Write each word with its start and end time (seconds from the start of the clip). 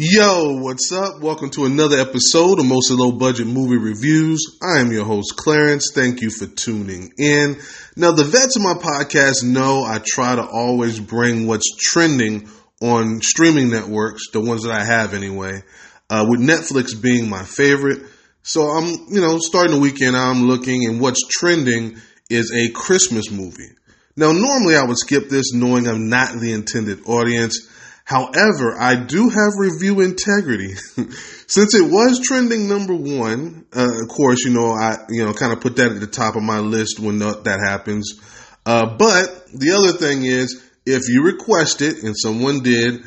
Yo, 0.00 0.58
what's 0.60 0.92
up? 0.92 1.20
Welcome 1.22 1.50
to 1.50 1.64
another 1.64 1.98
episode 1.98 2.60
of 2.60 2.66
Mostly 2.66 2.96
Low 2.96 3.10
Budget 3.10 3.48
Movie 3.48 3.78
Reviews. 3.78 4.56
I 4.62 4.78
am 4.78 4.92
your 4.92 5.04
host, 5.04 5.34
Clarence. 5.36 5.90
Thank 5.92 6.20
you 6.20 6.30
for 6.30 6.46
tuning 6.46 7.10
in. 7.18 7.56
Now, 7.96 8.12
the 8.12 8.22
vets 8.22 8.54
of 8.54 8.62
my 8.62 8.74
podcast 8.74 9.42
know 9.42 9.82
I 9.82 10.00
try 10.06 10.36
to 10.36 10.46
always 10.46 11.00
bring 11.00 11.48
what's 11.48 11.74
trending 11.76 12.48
on 12.80 13.20
streaming 13.22 13.70
networks, 13.70 14.30
the 14.30 14.40
ones 14.40 14.62
that 14.62 14.70
I 14.70 14.84
have 14.84 15.14
anyway, 15.14 15.64
uh, 16.08 16.24
with 16.28 16.38
Netflix 16.38 16.90
being 17.02 17.28
my 17.28 17.42
favorite. 17.42 18.00
So 18.44 18.68
I'm, 18.68 18.84
you 19.10 19.20
know, 19.20 19.40
starting 19.40 19.74
the 19.74 19.80
weekend, 19.80 20.16
I'm 20.16 20.46
looking 20.46 20.86
and 20.86 21.00
what's 21.00 21.26
trending 21.26 21.96
is 22.30 22.52
a 22.54 22.70
Christmas 22.70 23.32
movie. 23.32 23.72
Now, 24.16 24.30
normally 24.30 24.76
I 24.76 24.84
would 24.84 24.98
skip 24.98 25.28
this 25.28 25.52
knowing 25.52 25.88
I'm 25.88 26.08
not 26.08 26.38
the 26.38 26.52
intended 26.52 27.00
audience. 27.06 27.67
However, 28.08 28.74
I 28.80 28.94
do 28.94 29.28
have 29.28 29.52
review 29.58 30.00
integrity. 30.00 30.74
Since 31.46 31.74
it 31.74 31.92
was 31.92 32.22
trending 32.24 32.66
number 32.66 32.94
one, 32.94 33.66
uh, 33.76 34.00
of 34.02 34.08
course, 34.08 34.46
you 34.46 34.54
know, 34.54 34.70
I, 34.70 34.96
you 35.10 35.26
know, 35.26 35.34
kind 35.34 35.52
of 35.52 35.60
put 35.60 35.76
that 35.76 35.92
at 35.92 36.00
the 36.00 36.06
top 36.06 36.34
of 36.34 36.42
my 36.42 36.60
list 36.60 36.98
when 36.98 37.18
that 37.18 37.60
happens. 37.62 38.18
Uh, 38.64 38.96
but 38.96 39.48
the 39.52 39.72
other 39.72 39.92
thing 39.92 40.24
is, 40.24 40.58
if 40.86 41.10
you 41.10 41.22
request 41.22 41.82
it 41.82 42.02
and 42.02 42.16
someone 42.16 42.62
did, 42.62 43.02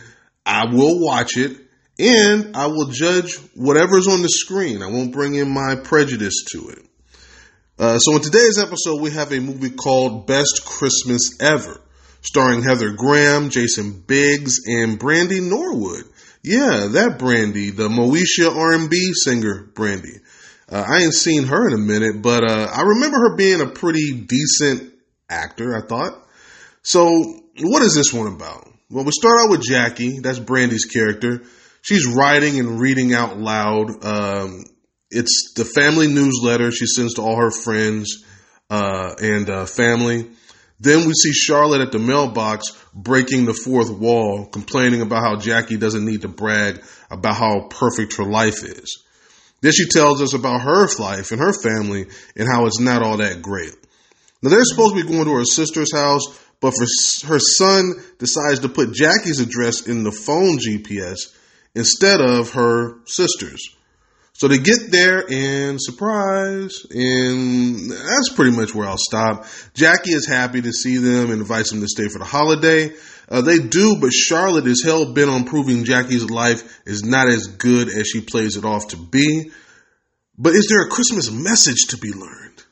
I 0.45 0.66
will 0.72 1.03
watch 1.03 1.36
it 1.36 1.58
and 1.97 2.55
I 2.55 2.67
will 2.67 2.89
judge 2.91 3.38
whatever's 3.55 4.08
on 4.08 4.22
the 4.22 4.30
screen. 4.30 4.83
I 4.83 4.88
won't 4.91 5.13
bring 5.13 5.33
in 5.33 5.52
my 5.52 5.77
prejudice 5.77 6.45
to 6.52 6.70
it. 6.70 6.86
Uh, 7.80 7.97
so 7.97 8.17
in 8.17 8.22
today's 8.22 8.59
episode, 8.59 9.02
we 9.02 9.09
have 9.09 9.31
a 9.31 9.39
movie 9.39 9.72
called 9.72 10.27
Best 10.27 10.63
Christmas 10.63 11.41
Ever 11.41 11.81
starring 12.21 12.63
Heather 12.63 12.91
Graham, 12.91 13.49
Jason 13.49 14.03
Biggs, 14.05 14.61
and 14.66 14.99
Brandy 14.99 15.41
Norwood. 15.41 16.05
Yeah, 16.44 16.88
that 16.94 17.17
Brandy, 17.20 17.70
the 17.70 17.88
Moesha 17.89 18.55
R&B 18.55 19.13
singer 19.13 19.70
Brandy. 19.73 20.20
Uh, 20.69 20.86
I 20.88 21.03
ain't 21.03 21.14
seen 21.14 21.44
her 21.44 21.67
in 21.67 21.73
a 21.73 21.77
minute, 21.77 22.22
but 22.22 22.49
uh, 22.49 22.67
I 22.73 22.81
remember 22.81 23.17
her 23.17 23.36
being 23.36 23.61
a 23.61 23.67
pretty 23.67 24.14
decent 24.14 24.94
actor, 25.30 25.75
I 25.75 25.86
thought. 25.86 26.14
So, 26.81 27.05
what 27.59 27.83
is 27.83 27.94
this 27.94 28.14
one 28.14 28.27
about? 28.27 28.67
Well, 28.89 29.03
we 29.03 29.11
start 29.11 29.36
out 29.44 29.52
with 29.52 29.64
Jackie. 29.64 30.19
That's 30.19 30.39
Brandy's 30.39 30.86
character. 30.86 31.44
She's 31.81 32.08
writing 32.08 32.59
and 32.59 32.80
reading 32.80 33.14
out 33.14 33.38
loud. 33.38 34.03
Um, 34.03 34.64
it's 35.09 35.53
the 35.55 35.66
family 35.66 36.08
newsletter 36.08 36.72
she 36.72 36.86
sends 36.86 37.16
to 37.16 37.22
all 37.22 37.36
her 37.36 37.52
friends 37.52 38.23
uh, 38.69 39.14
and 39.22 39.49
uh, 39.49 39.66
family. 39.66 40.30
Then 40.81 41.05
we 41.05 41.13
see 41.13 41.31
Charlotte 41.31 41.81
at 41.81 41.91
the 41.91 41.99
mailbox 41.99 42.71
breaking 42.91 43.45
the 43.45 43.53
fourth 43.53 43.91
wall, 43.91 44.47
complaining 44.47 45.01
about 45.01 45.21
how 45.21 45.35
Jackie 45.35 45.77
doesn't 45.77 46.03
need 46.03 46.23
to 46.23 46.27
brag 46.27 46.81
about 47.11 47.35
how 47.35 47.67
perfect 47.69 48.17
her 48.17 48.25
life 48.25 48.63
is. 48.63 49.03
Then 49.61 49.73
she 49.73 49.87
tells 49.87 50.23
us 50.23 50.33
about 50.33 50.61
her 50.61 50.87
life 50.97 51.31
and 51.31 51.39
her 51.39 51.53
family 51.53 52.07
and 52.35 52.47
how 52.52 52.65
it's 52.65 52.79
not 52.79 53.03
all 53.03 53.17
that 53.17 53.43
great. 53.43 53.75
Now 54.41 54.49
they're 54.49 54.63
supposed 54.63 54.95
to 54.95 55.03
be 55.03 55.07
going 55.07 55.25
to 55.25 55.35
her 55.35 55.45
sister's 55.45 55.93
house, 55.93 56.23
but 56.59 56.73
for 56.73 57.27
her 57.27 57.39
son 57.39 57.93
decides 58.17 58.61
to 58.61 58.69
put 58.69 58.91
Jackie's 58.91 59.39
address 59.39 59.85
in 59.85 60.03
the 60.03 60.11
phone 60.11 60.57
GPS 60.57 61.27
instead 61.75 62.21
of 62.21 62.53
her 62.53 63.05
sister's. 63.05 63.75
So 64.42 64.47
they 64.47 64.58
get 64.58 64.89
there 64.89 65.23
and 65.30 65.80
surprise, 65.80 66.88
and 66.89 67.92
that's 67.92 68.34
pretty 68.34 68.58
much 68.58 68.73
where 68.73 68.88
I'll 68.88 68.98
stop. 68.98 69.45
Jackie 69.75 70.14
is 70.14 70.25
happy 70.25 70.64
to 70.64 70.72
see 70.72 70.98
them 70.98 71.30
and 71.30 71.42
invites 71.42 71.70
them 71.70 71.80
to 71.81 71.88
stay 71.88 72.08
for 72.08 72.17
the 72.17 72.25
holiday. 72.25 72.92
Uh, 73.30 73.42
they 73.42 73.59
do, 73.59 73.98
but 74.02 74.11
Charlotte 74.11 74.66
is 74.66 74.83
hell 74.83 75.14
bent 75.14 75.30
on 75.30 75.44
proving 75.44 75.83
Jackie's 75.83 76.28
life 76.28 76.81
is 76.88 77.03
not 77.03 77.28
as 77.28 77.50
good 77.50 77.88
as 77.88 78.08
she 78.08 78.20
plays 78.20 78.58
it 78.58 78.66
off 78.66 78.88
to 78.88 78.98
be. 78.98 79.52
But 80.39 80.55
is 80.55 80.66
there 80.70 80.88
a 80.88 80.89
Christmas 80.89 81.30
message 81.30 81.89
to 81.89 81.98
be 81.98 82.11
learned? 82.11 82.64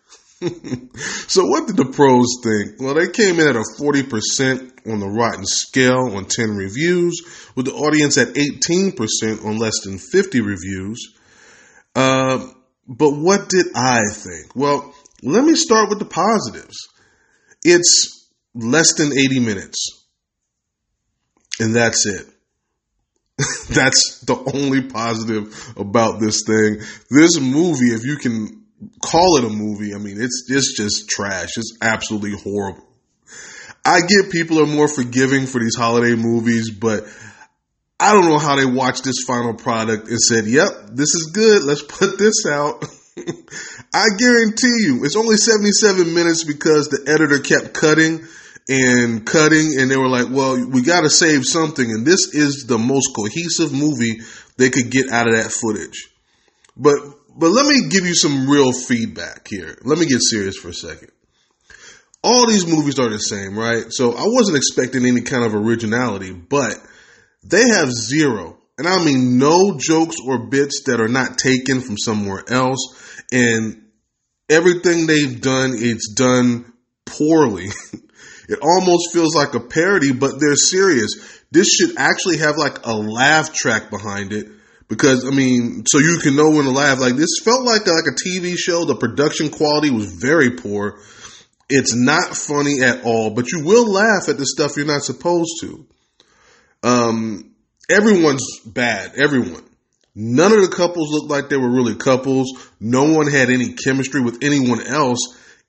so 1.27 1.45
what 1.45 1.67
did 1.67 1.77
the 1.77 1.91
pros 1.93 2.39
think? 2.41 2.81
Well, 2.81 2.95
they 2.95 3.11
came 3.11 3.39
in 3.39 3.47
at 3.47 3.55
a 3.55 3.63
40% 3.79 4.91
on 4.91 4.99
the 4.99 5.07
rotten 5.07 5.45
scale 5.45 6.15
on 6.15 6.25
10 6.25 6.55
reviews, 6.55 7.21
with 7.55 7.67
the 7.67 7.73
audience 7.73 8.17
at 8.17 8.29
18% 8.29 9.45
on 9.45 9.59
less 9.59 9.79
than 9.83 9.99
50 9.99 10.41
reviews. 10.41 11.13
Uh, 11.95 12.47
but 12.87 13.11
what 13.11 13.49
did 13.49 13.67
I 13.75 14.01
think? 14.11 14.55
Well, 14.55 14.93
let 15.21 15.43
me 15.43 15.55
start 15.55 15.89
with 15.89 15.99
the 15.99 16.05
positives. 16.05 16.87
It's 17.63 18.29
less 18.55 18.93
than 18.95 19.11
80 19.11 19.39
minutes. 19.39 20.05
And 21.59 21.75
that's 21.75 22.05
it. 22.05 22.25
that's 23.69 24.21
the 24.25 24.35
only 24.53 24.81
positive 24.81 25.73
about 25.77 26.19
this 26.19 26.43
thing. 26.45 26.79
This 27.09 27.39
movie, 27.39 27.93
if 27.93 28.05
you 28.05 28.17
can 28.17 28.65
call 29.01 29.37
it 29.37 29.45
a 29.45 29.49
movie, 29.49 29.93
I 29.93 29.97
mean, 29.97 30.21
it's, 30.21 30.47
it's 30.49 30.75
just 30.75 31.09
trash. 31.09 31.57
It's 31.57 31.77
absolutely 31.81 32.37
horrible. 32.37 32.85
I 33.85 34.01
get 34.01 34.31
people 34.31 34.59
are 34.61 34.67
more 34.67 34.87
forgiving 34.87 35.45
for 35.45 35.59
these 35.59 35.75
holiday 35.75 36.15
movies, 36.15 36.69
but 36.69 37.05
I 37.99 38.13
don't 38.13 38.25
know 38.25 38.39
how 38.39 38.55
they 38.55 38.65
watched 38.65 39.03
this 39.03 39.25
final 39.27 39.53
product 39.53 40.07
and 40.07 40.19
said, 40.19 40.45
yep, 40.45 40.69
this 40.91 41.13
is 41.15 41.31
good. 41.33 41.63
Let's 41.63 41.81
put 41.81 42.17
this 42.17 42.45
out. 42.47 42.85
I 43.93 44.05
guarantee 44.17 44.85
you 44.85 45.03
it's 45.03 45.17
only 45.17 45.35
77 45.35 46.13
minutes 46.13 46.45
because 46.45 46.87
the 46.87 47.11
editor 47.11 47.39
kept 47.39 47.73
cutting 47.73 48.25
and 48.69 49.25
cutting 49.25 49.75
and 49.77 49.91
they 49.91 49.97
were 49.97 50.07
like, 50.07 50.27
well, 50.29 50.65
we 50.69 50.81
got 50.81 51.01
to 51.01 51.09
save 51.09 51.43
something. 51.43 51.91
And 51.91 52.05
this 52.05 52.33
is 52.33 52.67
the 52.67 52.77
most 52.77 53.09
cohesive 53.13 53.73
movie 53.73 54.21
they 54.57 54.69
could 54.69 54.91
get 54.91 55.09
out 55.09 55.27
of 55.27 55.35
that 55.35 55.51
footage. 55.51 56.09
But, 56.77 56.99
but 57.35 57.49
let 57.49 57.65
me 57.65 57.89
give 57.89 58.05
you 58.05 58.15
some 58.15 58.49
real 58.49 58.71
feedback 58.71 59.47
here. 59.49 59.77
Let 59.83 59.97
me 59.97 60.05
get 60.05 60.21
serious 60.21 60.55
for 60.55 60.69
a 60.69 60.73
second. 60.73 61.11
All 62.23 62.47
these 62.47 62.67
movies 62.67 62.99
are 62.99 63.09
the 63.09 63.17
same, 63.17 63.57
right? 63.57 63.85
So 63.89 64.11
I 64.11 64.23
wasn't 64.25 64.57
expecting 64.57 65.05
any 65.05 65.21
kind 65.21 65.43
of 65.43 65.55
originality, 65.55 66.31
but 66.31 66.75
they 67.49 67.67
have 67.69 67.91
zero, 67.91 68.57
and 68.77 68.87
I 68.87 69.03
mean 69.03 69.37
no 69.37 69.77
jokes 69.77 70.17
or 70.25 70.47
bits 70.47 70.83
that 70.85 71.01
are 71.01 71.07
not 71.07 71.37
taken 71.37 71.81
from 71.81 71.97
somewhere 71.97 72.43
else. 72.47 72.95
And 73.31 73.83
everything 74.49 75.07
they've 75.07 75.41
done, 75.41 75.73
it's 75.75 76.13
done 76.13 76.71
poorly. 77.05 77.67
it 78.49 78.59
almost 78.61 79.13
feels 79.13 79.35
like 79.35 79.53
a 79.53 79.59
parody, 79.59 80.13
but 80.13 80.39
they're 80.39 80.55
serious. 80.55 81.41
This 81.51 81.67
should 81.69 81.97
actually 81.97 82.37
have 82.37 82.57
like 82.57 82.85
a 82.85 82.93
laugh 82.93 83.53
track 83.53 83.89
behind 83.89 84.33
it 84.33 84.47
because 84.87 85.25
I 85.25 85.29
mean, 85.29 85.85
so 85.85 85.99
you 85.99 86.19
can 86.21 86.35
know 86.35 86.49
when 86.49 86.65
to 86.65 86.71
laugh. 86.71 86.99
Like 86.99 87.15
this 87.15 87.39
felt 87.43 87.63
like 87.63 87.87
a, 87.87 87.91
like 87.91 88.05
a 88.07 88.27
TV 88.27 88.55
show. 88.57 88.85
The 88.85 88.95
production 88.95 89.49
quality 89.49 89.91
was 89.91 90.13
very 90.13 90.51
poor. 90.51 90.99
It's 91.69 91.95
not 91.95 92.35
funny 92.35 92.81
at 92.81 93.03
all, 93.05 93.29
but 93.29 93.51
you 93.51 93.63
will 93.63 93.91
laugh 93.91 94.27
at 94.27 94.37
the 94.37 94.45
stuff 94.45 94.75
you're 94.75 94.87
not 94.87 95.03
supposed 95.03 95.61
to. 95.61 95.85
Um, 96.83 97.55
everyone's 97.89 98.59
bad. 98.65 99.13
Everyone. 99.15 99.63
None 100.15 100.51
of 100.51 100.61
the 100.61 100.75
couples 100.75 101.11
looked 101.11 101.29
like 101.29 101.49
they 101.49 101.57
were 101.57 101.69
really 101.69 101.95
couples. 101.95 102.51
No 102.79 103.13
one 103.13 103.27
had 103.27 103.49
any 103.49 103.73
chemistry 103.73 104.21
with 104.21 104.43
anyone 104.43 104.81
else. 104.81 105.19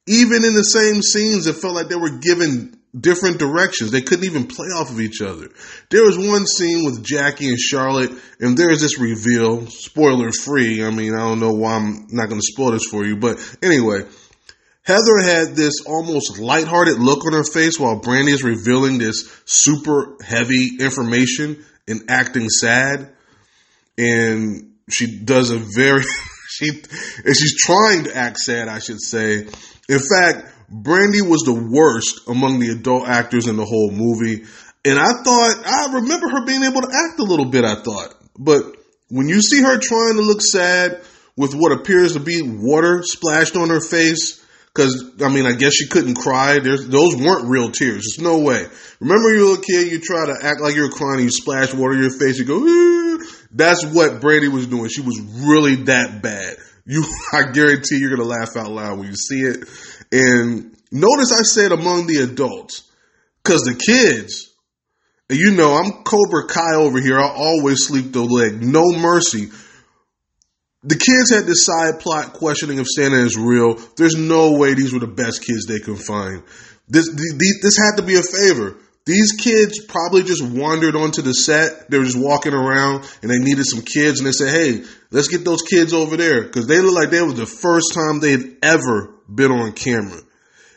Even 0.07 0.45
in 0.45 0.55
the 0.55 0.63
same 0.63 1.03
scenes, 1.03 1.47
it 1.47 1.57
felt 1.57 1.75
like 1.75 1.89
they 1.89 1.95
were 1.95 2.19
given 2.19 2.77
different 2.99 3.39
directions. 3.39 3.91
They 3.91 4.01
couldn't 4.01 4.25
even 4.25 4.47
play 4.47 4.67
off 4.69 4.91
of 4.91 5.01
each 5.01 5.21
other. 5.21 5.49
There 5.91 6.03
was 6.03 6.19
one 6.19 6.47
scene 6.47 6.85
with 6.85 7.05
Jackie 7.05 7.49
and 7.49 7.59
Charlotte, 7.59 8.11
and 8.41 8.57
there's 8.57 8.81
this 8.81 8.99
reveal, 8.99 9.67
spoiler 9.67 10.33
free. 10.33 10.85
I 10.85 10.91
mean, 10.91 11.15
I 11.15 11.19
don't 11.19 11.41
know 11.41 11.53
why 11.53 11.75
I'm 11.75 12.07
not 12.11 12.29
going 12.29 12.41
to 12.41 12.53
spoil 12.53 12.73
this 12.73 12.87
for 12.87 13.05
you, 13.05 13.17
but 13.17 13.39
anyway, 13.63 14.03
Heather 14.83 15.19
had 15.23 15.57
this 15.57 15.85
almost 15.87 16.39
lighthearted 16.39 16.99
look 16.99 17.25
on 17.27 17.33
her 17.33 17.45
face 17.45 17.79
while 17.79 18.01
Brandy 18.01 18.33
is 18.33 18.43
revealing 18.43 18.99
this 18.99 19.31
super 19.45 20.17
heavy 20.25 20.79
information 20.81 21.65
and 21.87 22.03
acting 22.09 22.49
sad. 22.49 23.13
And 23.99 24.73
she 24.89 25.19
does 25.19 25.51
a 25.51 25.59
very, 25.59 26.03
she, 26.49 26.71
and 26.71 27.37
she's 27.37 27.61
trying 27.63 28.05
to 28.05 28.17
act 28.17 28.39
sad, 28.39 28.69
I 28.69 28.79
should 28.79 29.03
say. 29.03 29.47
In 29.89 29.99
fact, 29.99 30.55
Brandy 30.71 31.21
was 31.21 31.43
the 31.43 31.69
worst 31.71 32.29
among 32.29 32.61
the 32.61 32.71
adult 32.71 33.07
actors 33.07 33.49
in 33.49 33.57
the 33.57 33.65
whole 33.65 33.91
movie. 33.91 34.45
And 34.85 34.99
I 34.99 35.13
thought, 35.23 35.63
I 35.67 35.93
remember 35.95 36.29
her 36.31 36.47
being 36.47 36.63
able 36.63 36.81
to 36.81 36.89
act 36.89 37.21
a 37.21 37.25
little 37.25 37.47
bit, 37.47 37.65
I 37.65 37.75
thought. 37.83 38.15
But 38.39 38.63
when 39.09 39.29
you 39.29 39.43
see 39.43 39.61
her 39.61 39.79
trying 39.79 40.15
to 40.15 40.23
look 40.23 40.41
sad 40.41 41.03
with 41.37 41.55
what 41.55 41.73
appears 41.73 42.15
to 42.15 42.21
be 42.21 42.41
water 42.43 43.03
splashed 43.03 43.57
on 43.57 43.69
her 43.69 43.81
face, 43.81 44.40
because 44.75 45.13
I 45.23 45.29
mean, 45.29 45.47
I 45.47 45.53
guess 45.53 45.75
she 45.75 45.89
couldn't 45.89 46.15
cry. 46.15 46.59
There's 46.61 46.87
those 46.87 47.17
weren't 47.17 47.49
real 47.49 47.71
tears. 47.71 48.17
There's 48.17 48.21
no 48.21 48.39
way. 48.39 48.65
Remember, 49.01 49.35
you 49.35 49.55
a 49.55 49.61
kid. 49.61 49.91
You 49.91 50.01
try 50.01 50.27
to 50.27 50.37
act 50.43 50.61
like 50.61 50.75
you're 50.75 50.91
crying. 50.91 51.25
You 51.25 51.31
splash 51.31 51.75
water 51.75 51.95
in 51.95 52.03
your 52.03 52.19
face. 52.19 52.39
You 52.39 52.45
go. 52.45 53.25
That's 53.53 53.85
what 53.85 54.21
Brandy 54.21 54.49
was 54.49 54.67
doing. 54.67 54.89
She 54.89 55.01
was 55.01 55.21
really 55.21 55.77
that 55.85 56.23
bad. 56.23 56.57
You, 56.87 57.05
I 57.33 57.51
guarantee 57.51 57.99
you're 57.99 58.17
gonna 58.17 58.29
laugh 58.29 58.57
out 58.57 58.71
loud 58.71 58.99
when 58.99 59.09
you 59.09 59.17
see 59.17 59.41
it. 59.41 59.69
And 60.13 60.77
notice 60.93 61.33
I 61.33 61.43
said 61.43 61.73
among 61.73 62.07
the 62.07 62.19
adults, 62.19 62.89
because 63.43 63.63
the 63.63 63.75
kids, 63.75 64.53
And 65.29 65.39
you 65.39 65.53
know, 65.53 65.75
I'm 65.75 66.05
Cobra 66.05 66.47
Kai 66.49 66.77
over 66.77 67.01
here. 67.01 67.19
I 67.19 67.29
always 67.29 67.87
sleep 67.87 68.13
the 68.13 68.23
leg. 68.23 68.63
No 68.63 68.85
mercy. 68.93 69.49
The 70.83 70.97
kids 70.97 71.31
had 71.31 71.45
this 71.45 71.67
side 71.67 72.01
plot 72.01 72.33
questioning 72.33 72.79
if 72.79 72.87
Santa 72.87 73.17
is 73.17 73.37
real. 73.37 73.75
There's 73.97 74.17
no 74.17 74.57
way 74.57 74.75
these 74.75 74.93
were 74.93 75.01
the 75.01 75.07
best 75.07 75.45
kids 75.45 75.67
they 75.67 75.79
could 75.79 75.99
find. 75.99 76.43
This, 76.89 77.07
this 77.09 77.77
had 77.77 77.97
to 77.97 78.03
be 78.03 78.17
a 78.17 78.23
favor. 78.23 78.77
These 79.07 79.33
kids 79.33 79.85
probably 79.87 80.23
just 80.23 80.43
wandered 80.43 80.95
onto 80.95 81.23
the 81.23 81.33
set. 81.33 81.91
They 81.91 81.99
were 81.99 82.05
just 82.05 82.19
walking 82.19 82.55
around 82.55 83.05
and 83.23 83.31
they 83.31 83.39
needed 83.39 83.65
some 83.65 83.83
kids 83.83 84.21
and 84.21 84.27
they 84.27 84.33
said, 84.33 84.53
Hey, 84.53 84.85
let's 85.11 85.29
get 85.29 85.45
those 85.45 85.63
kids 85.63 85.93
over 85.93 86.17
there. 86.17 86.49
Cause 86.49 86.67
they 86.67 86.81
look 86.81 86.95
like 86.95 87.11
they 87.11 87.23
was 87.23 87.35
the 87.35 87.47
first 87.47 87.93
time 87.95 88.21
they 88.21 88.33
had 88.33 88.57
ever 88.63 89.15
been 89.29 89.53
on 89.53 89.73
camera. 89.73 90.21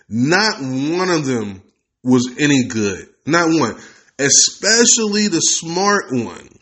Not 0.10 0.60
one 0.60 1.10
of 1.10 1.26
them 1.26 1.64
was 2.04 2.36
any 2.40 2.68
good. 2.68 3.08
Not 3.26 3.48
one. 3.48 3.76
Especially 4.20 5.28
the 5.28 5.40
smart 5.40 6.06
one. 6.12 6.53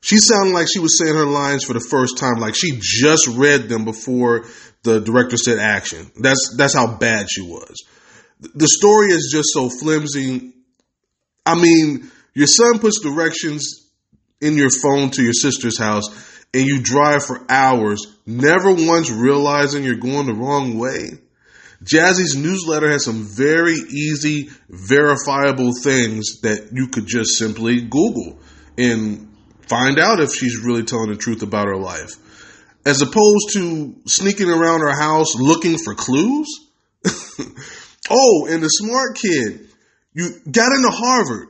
She 0.00 0.18
sounded 0.18 0.52
like 0.52 0.68
she 0.72 0.78
was 0.78 0.98
saying 0.98 1.14
her 1.14 1.26
lines 1.26 1.64
for 1.64 1.72
the 1.72 1.80
first 1.80 2.18
time, 2.18 2.38
like 2.38 2.54
she 2.54 2.78
just 2.80 3.26
read 3.28 3.68
them 3.68 3.84
before 3.84 4.46
the 4.82 5.00
director 5.00 5.36
said 5.36 5.58
action. 5.58 6.10
That's 6.20 6.54
that's 6.56 6.74
how 6.74 6.96
bad 6.96 7.26
she 7.30 7.42
was. 7.42 7.74
The 8.40 8.68
story 8.68 9.08
is 9.08 9.30
just 9.32 9.48
so 9.52 9.68
flimsy. 9.68 10.52
I 11.44 11.54
mean, 11.54 12.10
your 12.34 12.46
son 12.46 12.78
puts 12.78 13.00
directions 13.00 13.90
in 14.40 14.56
your 14.56 14.70
phone 14.82 15.10
to 15.10 15.22
your 15.22 15.32
sister's 15.32 15.78
house 15.78 16.04
and 16.52 16.66
you 16.66 16.80
drive 16.82 17.24
for 17.24 17.44
hours, 17.48 18.06
never 18.26 18.72
once 18.72 19.10
realizing 19.10 19.84
you're 19.84 19.96
going 19.96 20.26
the 20.26 20.34
wrong 20.34 20.78
way. 20.78 21.10
Jackie's 21.82 22.34
newsletter 22.34 22.90
has 22.90 23.04
some 23.04 23.26
very 23.36 23.74
easy, 23.74 24.48
verifiable 24.68 25.72
things 25.82 26.40
that 26.40 26.70
you 26.72 26.88
could 26.88 27.06
just 27.06 27.36
simply 27.36 27.82
Google 27.82 28.38
and 28.78 29.35
find 29.68 29.98
out 29.98 30.20
if 30.20 30.32
she's 30.34 30.58
really 30.64 30.84
telling 30.84 31.10
the 31.10 31.16
truth 31.16 31.42
about 31.42 31.66
her 31.66 31.76
life. 31.76 32.10
As 32.84 33.02
opposed 33.02 33.50
to 33.54 33.96
sneaking 34.06 34.48
around 34.48 34.80
her 34.80 34.98
house 34.98 35.34
looking 35.34 35.76
for 35.78 35.94
clues. 35.94 36.46
oh, 38.10 38.46
and 38.48 38.62
the 38.62 38.68
smart 38.68 39.16
kid, 39.16 39.68
you 40.12 40.30
got 40.50 40.72
into 40.72 40.90
Harvard. 40.90 41.48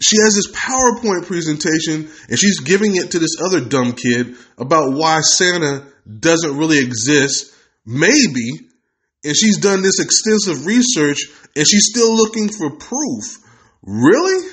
She 0.00 0.16
has 0.20 0.34
this 0.34 0.50
PowerPoint 0.50 1.26
presentation 1.26 2.10
and 2.28 2.38
she's 2.38 2.60
giving 2.60 2.96
it 2.96 3.12
to 3.12 3.18
this 3.18 3.36
other 3.42 3.64
dumb 3.64 3.92
kid 3.92 4.36
about 4.58 4.92
why 4.92 5.20
Santa 5.22 5.86
doesn't 6.06 6.58
really 6.58 6.78
exist. 6.78 7.54
Maybe. 7.86 8.68
And 9.24 9.34
she's 9.34 9.56
done 9.58 9.82
this 9.82 9.98
extensive 9.98 10.66
research 10.66 11.18
and 11.56 11.66
she's 11.66 11.88
still 11.90 12.14
looking 12.14 12.50
for 12.50 12.76
proof. 12.76 13.38
Really? 13.82 14.46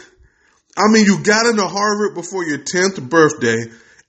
I 0.77 0.87
mean, 0.91 1.05
you 1.05 1.23
got 1.23 1.45
into 1.45 1.67
Harvard 1.67 2.15
before 2.15 2.43
your 2.45 2.59
10th 2.59 3.07
birthday 3.09 3.61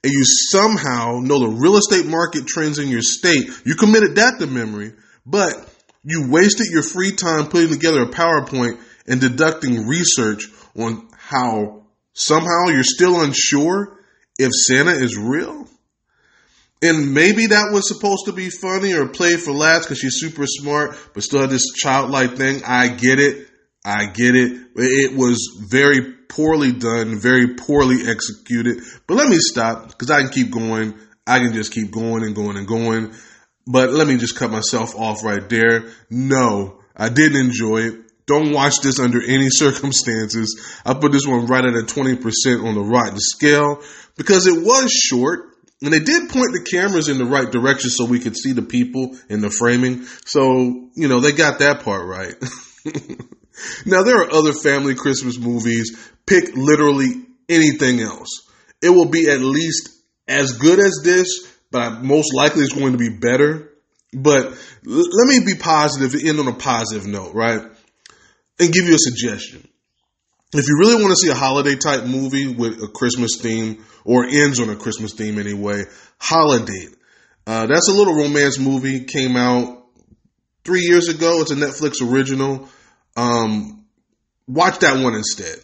and 0.03 0.13
you 0.13 0.23
somehow 0.23 1.19
know 1.21 1.39
the 1.39 1.57
real 1.59 1.77
estate 1.77 2.05
market 2.05 2.47
trends 2.47 2.79
in 2.79 2.89
your 2.89 3.01
state. 3.01 3.49
You 3.65 3.75
committed 3.75 4.15
that 4.15 4.39
to 4.39 4.47
memory, 4.47 4.93
but 5.25 5.53
you 6.03 6.29
wasted 6.29 6.67
your 6.71 6.83
free 6.83 7.11
time 7.11 7.47
putting 7.47 7.69
together 7.69 8.03
a 8.03 8.09
PowerPoint 8.09 8.79
and 9.07 9.21
deducting 9.21 9.87
research 9.87 10.47
on 10.77 11.07
how 11.17 11.83
somehow 12.13 12.67
you're 12.67 12.83
still 12.83 13.21
unsure 13.21 13.99
if 14.37 14.51
Santa 14.51 14.91
is 14.91 15.17
real. 15.17 15.67
And 16.81 17.13
maybe 17.13 17.47
that 17.47 17.71
was 17.71 17.87
supposed 17.87 18.25
to 18.25 18.33
be 18.33 18.49
funny 18.49 18.93
or 18.93 19.07
play 19.07 19.37
for 19.37 19.51
laughs 19.51 19.85
because 19.85 19.99
she's 19.99 20.19
super 20.19 20.45
smart, 20.45 20.95
but 21.13 21.23
still 21.23 21.41
had 21.41 21.49
this 21.49 21.71
childlike 21.73 22.35
thing. 22.35 22.63
I 22.63 22.89
get 22.89 23.19
it. 23.19 23.47
I 23.85 24.07
get 24.07 24.35
it. 24.35 24.69
It 24.75 25.15
was 25.15 25.63
very 25.69 26.13
poorly 26.27 26.71
done, 26.71 27.19
very 27.19 27.53
poorly 27.53 28.07
executed. 28.07 28.79
But 29.07 29.15
let 29.15 29.29
me 29.29 29.37
stop 29.39 29.89
because 29.89 30.09
I 30.09 30.21
can 30.21 30.31
keep 30.31 30.51
going. 30.51 30.95
I 31.27 31.39
can 31.39 31.53
just 31.53 31.71
keep 31.71 31.91
going 31.91 32.23
and 32.23 32.35
going 32.35 32.57
and 32.57 32.67
going. 32.67 33.13
But 33.67 33.91
let 33.91 34.07
me 34.07 34.17
just 34.17 34.37
cut 34.37 34.51
myself 34.51 34.95
off 34.95 35.23
right 35.23 35.47
there. 35.49 35.89
No, 36.09 36.81
I 36.95 37.09
didn't 37.09 37.39
enjoy 37.39 37.77
it. 37.81 37.95
Don't 38.25 38.53
watch 38.53 38.79
this 38.81 38.99
under 38.99 39.21
any 39.21 39.49
circumstances. 39.51 40.59
I 40.83 40.95
put 40.95 41.11
this 41.11 41.27
one 41.27 41.45
right 41.45 41.63
at 41.63 41.75
a 41.75 41.85
20% 41.85 42.65
on 42.65 42.73
the 42.73 42.81
rotten 42.81 43.19
scale 43.19 43.81
because 44.17 44.47
it 44.47 44.65
was 44.65 44.91
short 44.91 45.51
and 45.81 45.93
they 45.93 45.99
did 45.99 46.29
point 46.29 46.53
the 46.53 46.67
cameras 46.69 47.09
in 47.09 47.17
the 47.17 47.25
right 47.25 47.51
direction 47.51 47.89
so 47.91 48.05
we 48.05 48.19
could 48.19 48.35
see 48.35 48.53
the 48.53 48.61
people 48.63 49.15
in 49.29 49.41
the 49.41 49.51
framing. 49.51 50.05
So, 50.25 50.89
you 50.95 51.07
know, 51.07 51.19
they 51.19 51.33
got 51.33 51.59
that 51.59 51.83
part 51.83 52.07
right. 52.07 52.33
now, 53.85 54.03
there 54.03 54.21
are 54.21 54.31
other 54.31 54.53
family 54.53 54.95
Christmas 54.95 55.37
movies. 55.37 55.97
Pick 56.25 56.55
literally 56.55 57.25
anything 57.47 58.01
else. 58.01 58.49
It 58.81 58.89
will 58.89 59.09
be 59.09 59.29
at 59.29 59.39
least 59.39 59.89
as 60.27 60.53
good 60.53 60.79
as 60.79 61.01
this, 61.03 61.51
but 61.71 62.01
most 62.01 62.33
likely 62.33 62.63
it's 62.63 62.73
going 62.73 62.93
to 62.93 62.97
be 62.97 63.09
better. 63.09 63.71
But 64.13 64.45
let 64.83 65.27
me 65.27 65.39
be 65.45 65.59
positive, 65.59 66.15
end 66.23 66.39
on 66.39 66.47
a 66.47 66.53
positive 66.53 67.05
note, 67.05 67.33
right? 67.33 67.61
And 68.59 68.73
give 68.73 68.85
you 68.85 68.95
a 68.95 68.99
suggestion. 68.99 69.67
If 70.53 70.67
you 70.67 70.77
really 70.79 71.01
want 71.01 71.09
to 71.09 71.15
see 71.15 71.31
a 71.31 71.35
holiday 71.35 71.75
type 71.75 72.05
movie 72.05 72.47
with 72.47 72.81
a 72.81 72.87
Christmas 72.87 73.37
theme, 73.41 73.83
or 74.05 74.25
ends 74.25 74.59
on 74.59 74.69
a 74.69 74.75
Christmas 74.75 75.13
theme 75.13 75.39
anyway, 75.39 75.83
Holidate. 76.19 76.95
Uh, 77.47 77.65
that's 77.67 77.89
a 77.89 77.93
little 77.93 78.15
romance 78.15 78.57
movie, 78.57 79.03
came 79.03 79.35
out 79.35 79.85
three 80.63 80.81
years 80.81 81.09
ago. 81.09 81.41
It's 81.41 81.51
a 81.51 81.55
Netflix 81.55 82.01
original. 82.01 82.69
Um, 83.15 83.85
watch 84.47 84.79
that 84.79 85.03
one 85.03 85.15
instead 85.15 85.57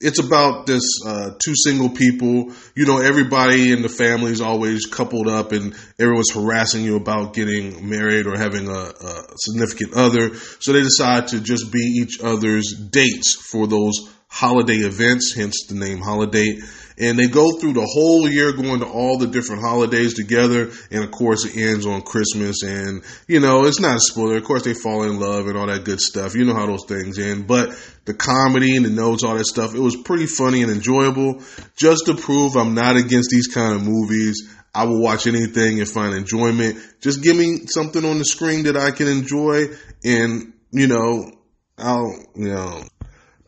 it's 0.00 0.18
about 0.18 0.66
this 0.66 0.82
uh, 1.06 1.32
two 1.44 1.54
single 1.54 1.90
people. 1.90 2.52
You 2.74 2.86
know, 2.86 2.98
everybody 2.98 3.70
in 3.70 3.82
the 3.82 3.88
family 3.88 4.32
is 4.32 4.40
always 4.40 4.86
coupled 4.86 5.28
up, 5.28 5.52
and 5.52 5.74
everyone's 5.98 6.32
harassing 6.32 6.82
you 6.84 6.96
about 6.96 7.34
getting 7.34 7.88
married 7.88 8.26
or 8.26 8.36
having 8.36 8.68
a, 8.68 8.72
a 8.72 9.24
significant 9.36 9.94
other. 9.94 10.34
So 10.60 10.72
they 10.72 10.82
decide 10.82 11.28
to 11.28 11.40
just 11.40 11.70
be 11.70 11.80
each 11.80 12.20
other's 12.20 12.72
dates 12.72 13.34
for 13.34 13.66
those 13.66 14.10
holiday 14.28 14.76
events, 14.76 15.34
hence 15.34 15.66
the 15.68 15.74
name 15.74 15.98
Holidate. 15.98 16.62
And 17.00 17.18
they 17.18 17.28
go 17.28 17.58
through 17.58 17.72
the 17.72 17.86
whole 17.86 18.28
year 18.28 18.52
going 18.52 18.80
to 18.80 18.86
all 18.86 19.16
the 19.16 19.26
different 19.26 19.62
holidays 19.62 20.12
together. 20.14 20.70
And 20.90 21.02
of 21.02 21.10
course, 21.10 21.46
it 21.46 21.56
ends 21.56 21.86
on 21.86 22.02
Christmas. 22.02 22.62
And, 22.62 23.02
you 23.26 23.40
know, 23.40 23.64
it's 23.64 23.80
not 23.80 23.96
a 23.96 24.00
spoiler. 24.00 24.36
Of 24.36 24.44
course, 24.44 24.64
they 24.64 24.74
fall 24.74 25.04
in 25.04 25.18
love 25.18 25.46
and 25.46 25.56
all 25.56 25.66
that 25.66 25.84
good 25.84 26.00
stuff. 26.00 26.34
You 26.34 26.44
know 26.44 26.54
how 26.54 26.66
those 26.66 26.84
things 26.86 27.18
end. 27.18 27.46
But 27.46 27.70
the 28.04 28.12
comedy 28.12 28.76
and 28.76 28.84
the 28.84 28.90
notes, 28.90 29.24
all 29.24 29.38
that 29.38 29.46
stuff, 29.46 29.74
it 29.74 29.80
was 29.80 29.96
pretty 29.96 30.26
funny 30.26 30.62
and 30.62 30.70
enjoyable. 30.70 31.42
Just 31.74 32.04
to 32.04 32.14
prove 32.14 32.56
I'm 32.56 32.74
not 32.74 32.96
against 32.96 33.30
these 33.30 33.46
kind 33.46 33.74
of 33.74 33.82
movies. 33.82 34.54
I 34.74 34.84
will 34.84 35.02
watch 35.02 35.26
anything 35.26 35.80
and 35.80 35.88
find 35.88 36.14
enjoyment. 36.14 36.78
Just 37.00 37.22
give 37.22 37.36
me 37.36 37.66
something 37.66 38.04
on 38.04 38.18
the 38.18 38.24
screen 38.26 38.64
that 38.64 38.76
I 38.76 38.90
can 38.90 39.08
enjoy 39.08 39.68
and, 40.04 40.52
you 40.70 40.86
know, 40.86 41.32
I'll, 41.78 42.12
you 42.36 42.48
know. 42.48 42.84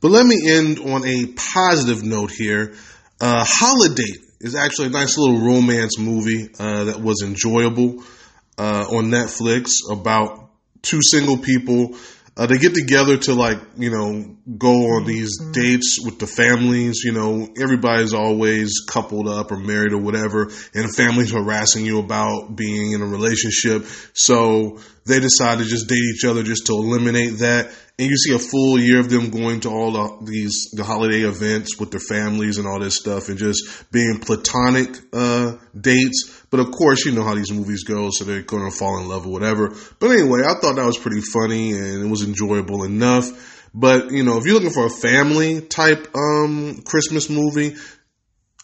But 0.01 0.11
let 0.11 0.27
me 0.27 0.41
end 0.51 0.79
on 0.81 1.07
a 1.07 1.27
positive 1.55 2.03
note 2.03 2.33
here. 2.33 2.75
Uh, 3.23 3.45
Holidate 3.47 4.19
is 4.41 4.57
actually 4.57 4.89
a 4.89 4.91
nice 4.91 5.17
little 5.17 5.47
romance 5.47 5.97
movie 5.97 6.49
uh, 6.59 6.85
that 6.85 7.01
was 7.01 7.23
enjoyable 7.23 8.03
uh, 8.59 8.85
on 8.91 9.13
Netflix 9.13 9.71
about 9.89 10.51
two 10.83 10.99
single 11.01 11.39
people. 11.39 11.95
Uh, 12.37 12.47
they 12.47 12.59
get 12.59 12.75
together 12.75 13.17
to 13.19 13.35
like 13.35 13.59
you 13.77 13.91
know 13.91 14.35
go 14.59 14.73
on 14.97 15.05
these 15.05 15.41
mm-hmm. 15.41 15.53
dates 15.53 16.01
with 16.05 16.19
the 16.19 16.27
families. 16.27 17.05
You 17.05 17.13
know 17.13 17.49
everybody's 17.57 18.13
always 18.13 18.81
coupled 18.89 19.29
up 19.29 19.53
or 19.53 19.57
married 19.57 19.93
or 19.93 19.99
whatever, 19.99 20.51
and 20.75 20.89
the 20.89 20.95
family's 20.97 21.31
harassing 21.31 21.87
you 21.87 22.01
about 22.01 22.57
being 22.57 22.91
in 22.91 23.03
a 23.03 23.07
relationship. 23.07 23.87
So 24.15 24.81
they 25.07 25.21
decide 25.21 25.59
to 25.59 25.65
just 25.65 25.89
date 25.89 26.03
each 26.13 26.25
other 26.25 26.43
just 26.43 26.67
to 26.67 26.73
eliminate 26.73 27.39
that 27.39 27.73
and 27.99 28.09
you 28.09 28.17
see 28.17 28.35
a 28.35 28.39
full 28.39 28.79
year 28.79 29.01
of 29.01 29.11
them 29.11 29.31
going 29.31 29.61
to 29.61 29.69
all 29.69 29.93
the, 29.93 30.31
these 30.31 30.71
the 30.73 30.83
holiday 30.83 31.21
events 31.21 31.79
with 31.79 31.91
their 31.91 32.01
families 32.01 32.59
and 32.59 32.67
all 32.67 32.81
this 32.81 32.97
stuff, 32.97 33.29
and 33.29 33.39
just 33.39 33.91
being 33.93 34.19
platonic 34.19 34.97
uh, 35.13 35.53
dates. 35.79 36.43
But 36.51 36.61
of 36.61 36.71
course, 36.71 37.05
you 37.05 37.13
know 37.13 37.23
how 37.23 37.35
these 37.35 37.53
movies 37.53 37.85
go, 37.85 38.11
so 38.11 38.25
they're 38.25 38.43
going 38.43 38.71
to 38.71 38.77
fall 38.77 38.99
in 38.99 39.09
love 39.09 39.27
or 39.27 39.33
whatever. 39.33 39.75
But 39.99 40.11
anyway, 40.11 40.41
I 40.41 40.55
thought 40.61 40.77
that 40.77 40.87
was 40.87 40.99
pretty 40.99 41.21
funny 41.21 41.73
and 41.73 42.05
it 42.05 42.09
was 42.09 42.23
enjoyable 42.23 42.85
enough. 42.85 43.71
But 43.75 44.11
you 44.11 44.23
know, 44.23 44.39
if 44.39 44.45
you're 44.45 44.55
looking 44.55 44.71
for 44.71 44.87
a 44.87 44.91
family 44.91 45.61
type 45.61 46.15
um, 46.15 46.83
Christmas 46.85 47.31
movie, 47.31 47.77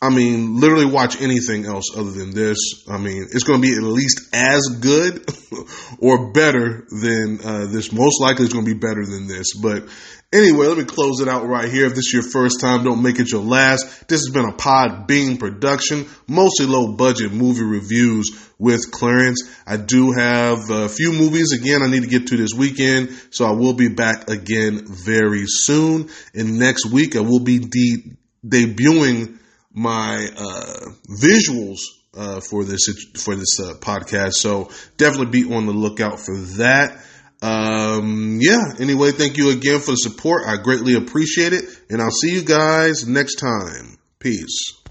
I 0.00 0.10
mean, 0.10 0.60
literally 0.60 0.86
watch 0.86 1.20
anything 1.20 1.66
else 1.66 1.86
other 1.96 2.12
than 2.12 2.32
this. 2.32 2.56
I 2.88 2.98
mean, 2.98 3.26
it's 3.32 3.42
going 3.42 3.60
to 3.60 3.66
be 3.66 3.74
at 3.74 3.82
least 3.82 4.32
as 4.32 4.78
good 4.80 5.28
or 5.98 6.32
better 6.32 6.86
than 6.88 7.40
uh, 7.42 7.66
this. 7.66 7.90
Most 7.90 8.20
likely, 8.20 8.44
it's 8.44 8.54
going 8.54 8.64
to 8.64 8.74
be 8.74 8.78
better 8.78 9.04
than 9.04 9.26
this. 9.26 9.54
But 9.60 9.88
anyway, 10.32 10.68
let 10.68 10.78
me 10.78 10.84
close 10.84 11.20
it 11.20 11.26
out 11.26 11.48
right 11.48 11.68
here. 11.68 11.86
If 11.86 11.96
this 11.96 12.06
is 12.06 12.12
your 12.12 12.22
first 12.22 12.60
time, 12.60 12.84
don't 12.84 13.02
make 13.02 13.18
it 13.18 13.32
your 13.32 13.42
last. 13.42 14.06
This 14.06 14.20
has 14.24 14.32
been 14.32 14.48
a 14.48 14.52
Podbean 14.52 15.36
production, 15.36 16.06
mostly 16.28 16.66
low 16.66 16.94
budget 16.94 17.32
movie 17.32 17.64
reviews 17.64 18.30
with 18.56 18.92
Clarence. 18.92 19.50
I 19.66 19.78
do 19.78 20.12
have 20.12 20.70
a 20.70 20.88
few 20.88 21.12
movies 21.12 21.52
again 21.52 21.82
I 21.82 21.88
need 21.88 22.02
to 22.02 22.08
get 22.08 22.28
to 22.28 22.36
this 22.36 22.54
weekend, 22.56 23.10
so 23.30 23.46
I 23.46 23.50
will 23.50 23.74
be 23.74 23.88
back 23.88 24.30
again 24.30 24.86
very 24.86 25.44
soon. 25.46 26.08
And 26.34 26.60
next 26.60 26.86
week, 26.86 27.16
I 27.16 27.20
will 27.20 27.40
be 27.40 27.58
de- 27.58 28.16
debuting 28.46 29.38
my 29.72 30.28
uh, 30.36 30.90
visuals 31.22 31.78
uh, 32.14 32.40
for 32.40 32.64
this 32.64 32.88
for 33.22 33.34
this 33.34 33.60
uh, 33.60 33.74
podcast. 33.74 34.34
So 34.34 34.70
definitely 34.96 35.42
be 35.42 35.54
on 35.54 35.66
the 35.66 35.72
lookout 35.72 36.18
for 36.20 36.36
that. 36.58 36.98
Um, 37.40 38.38
yeah. 38.40 38.74
Anyway, 38.80 39.12
thank 39.12 39.36
you 39.36 39.50
again 39.50 39.80
for 39.80 39.92
the 39.92 39.96
support. 39.96 40.42
I 40.46 40.56
greatly 40.56 40.94
appreciate 40.94 41.52
it, 41.52 41.64
and 41.88 42.02
I'll 42.02 42.10
see 42.10 42.32
you 42.32 42.42
guys 42.42 43.06
next 43.06 43.36
time. 43.36 43.98
Peace. 44.18 44.77